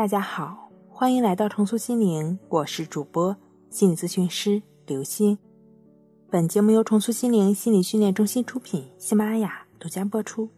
[0.00, 3.36] 大家好，欢迎来到重塑心灵，我是主播
[3.68, 5.38] 心理咨询师刘星。
[6.30, 10.48] 本节目由重塑心灵心理训练中心出品，喜马拉雅独家播出。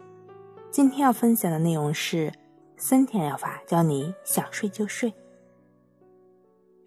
[0.70, 2.32] 今天要分享的内容是
[2.76, 5.12] 森田疗法，教你想睡就睡。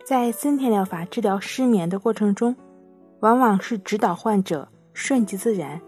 [0.06, 2.56] 在森田疗法治疗失眠的过程中，
[3.20, 5.82] 往往是指导患者顺其自然，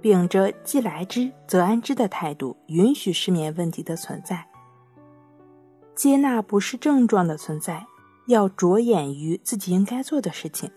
[0.00, 4.42] 秉着既来之则安之的态度，允许失眠问题的存在。
[5.94, 7.86] 接纳不是症状的存在，
[8.26, 10.70] 要着眼于自己应该做的事情。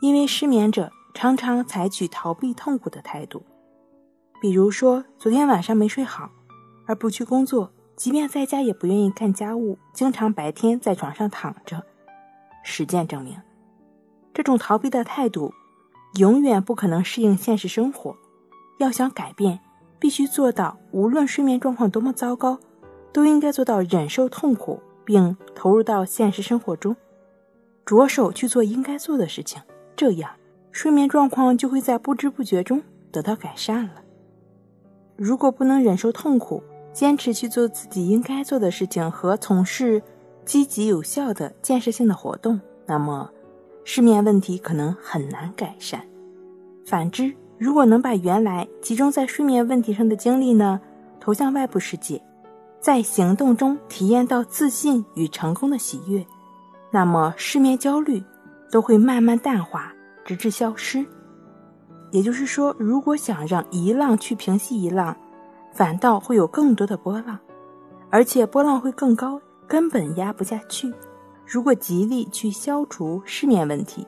[0.00, 3.44] 因为失眠者常常采取逃避痛苦的态度，
[4.40, 6.30] 比如说昨天晚上没睡好，
[6.86, 11.84] 而不去工作，即便在家也不愿意干家务，经常白天在床上躺着。
[12.62, 13.36] 实践证明，
[14.32, 15.52] 这种逃避的态度
[16.14, 18.16] 永远不可能适应现实生活。
[18.78, 19.58] 要想改变，
[19.98, 22.58] 必须做到无论睡眠状况多么糟糕。
[23.12, 26.94] 都应该做到忍受痛苦，并投入到现实生活中，
[27.84, 29.60] 着手去做应该做的事情，
[29.96, 30.30] 这样
[30.70, 34.02] 睡眠状况就会在不知不觉中得到改善了。
[35.16, 40.02] 如果不能忍受痛苦，坚持去做自己应该做的事情和从事
[40.44, 43.30] 积极有效的建设性的活动，那么
[43.84, 46.00] 失眠问题可能很难改善。
[46.84, 50.80] 反之，如果能把原来集中在睡眠问题上的精力呢，
[51.18, 52.22] 投向外部世界。
[52.80, 56.24] 在行动中体验到自信与成功的喜悦，
[56.90, 58.22] 那么失眠焦虑
[58.70, 59.92] 都会慢慢淡化，
[60.24, 61.04] 直至消失。
[62.10, 65.14] 也就是说，如果想让一浪去平息一浪，
[65.72, 67.38] 反倒会有更多的波浪，
[68.10, 70.92] 而且波浪会更高，根本压不下去。
[71.44, 74.06] 如果极力去消除失眠问题，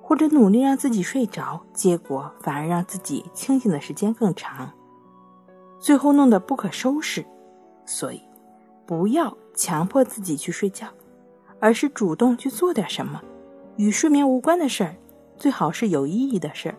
[0.00, 4.70] 或者努力让自己睡着，结果反而让自己清醒的时间更长，
[5.78, 7.24] 最后弄得不可收拾。
[7.90, 8.22] 所以，
[8.86, 10.86] 不要强迫自己去睡觉，
[11.58, 13.20] 而是主动去做点什么，
[13.74, 14.94] 与睡眠无关的事儿，
[15.36, 16.76] 最好是有意义的事儿，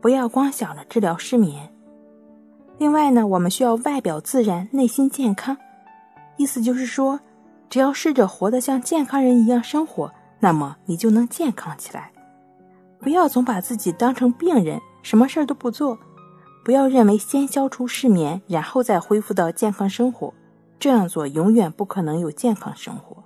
[0.00, 1.68] 不要光想着治疗失眠。
[2.78, 5.56] 另外呢，我们需要外表自然，内心健康，
[6.36, 7.18] 意思就是说，
[7.68, 12.12] 只要试着活得像健康人一样生活，那么你就能健康起来。
[13.00, 15.98] 不要总把自己当成病人，什么事儿都不做，
[16.64, 20.32] 不要认为先消除失眠，然后再恢复到健康生活。
[20.84, 23.24] 这样做永远不可能有健康生活。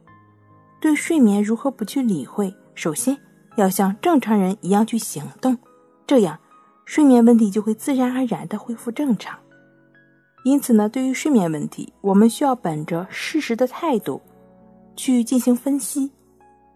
[0.79, 2.55] 对睡眠如何不去理会？
[2.77, 3.19] 首先
[3.57, 5.59] 要像正常人一样去行动，
[6.07, 6.39] 这样
[6.85, 9.37] 睡眠问题就会自然而然的恢复正常。
[10.45, 14.23] 因此呢，对于睡眠问题，我们需要本着事实的态度
[14.95, 16.13] 去进行分析，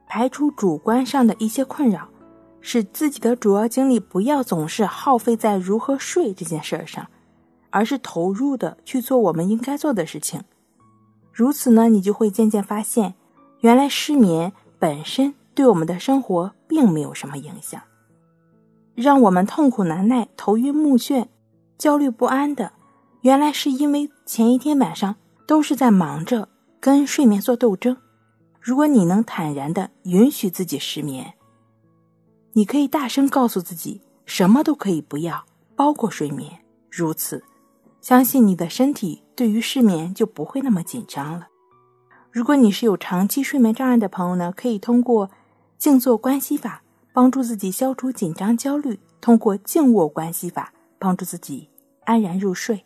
[0.08, 2.08] 排除主观上的一些困扰，
[2.60, 7.06] 使自己的主要精力不要总是耗费在如何睡这件事上，
[7.70, 10.42] 而是投入的去做我们应该做的事情。
[11.32, 13.14] 如此呢，你就会渐渐发现，
[13.60, 17.80] 原来失眠本身对我们的生活并没有什么影响。
[18.94, 21.26] 让我们痛苦难耐、头晕目眩、
[21.78, 22.72] 焦虑不安的，
[23.22, 25.16] 原来是因为前一天晚上
[25.46, 26.48] 都是在忙着
[26.78, 27.96] 跟睡眠做斗争。
[28.60, 31.32] 如果你能坦然的允许自己失眠，
[32.52, 35.44] 你可以大声告诉自己，什么都可以不要，
[35.74, 36.52] 包括睡眠。
[36.90, 37.42] 如此。
[38.02, 41.48] 相信你的身体对于失眠就不会那么紧张了。
[42.30, 45.28] 如果你是有长期睡眠障碍的朋友呢，可以通过
[45.78, 51.68] 静坐观息法帮助自己消除紧张焦虑；通过静卧观息法帮助自己
[52.04, 52.84] 安然入睡。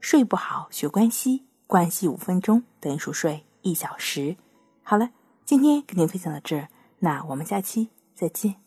[0.00, 4.34] 睡不好学关息，关息五分钟等于熟睡一小时。
[4.82, 5.10] 好了，
[5.44, 6.66] 今天跟您分享到这儿，
[6.98, 8.63] 那我们下期再见。